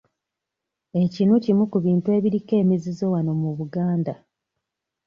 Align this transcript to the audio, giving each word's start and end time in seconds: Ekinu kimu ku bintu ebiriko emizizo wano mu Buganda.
Ekinu 1.03 1.33
kimu 1.43 1.63
ku 1.71 1.77
bintu 1.85 2.07
ebiriko 2.17 2.53
emizizo 2.63 3.05
wano 3.13 3.31
mu 3.41 3.49
Buganda. 3.57 4.13